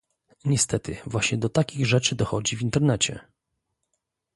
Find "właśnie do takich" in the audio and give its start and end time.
1.05-1.85